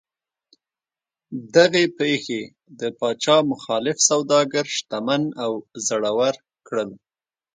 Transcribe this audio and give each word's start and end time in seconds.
دغې 1.55 1.83
پېښې 1.97 2.41
د 2.79 2.81
پاچا 2.99 3.37
مخالف 3.51 3.97
سوداګر 4.09 4.65
شتمن 4.75 5.23
او 5.43 5.51
زړور 5.87 6.35
کړل. 6.67 6.89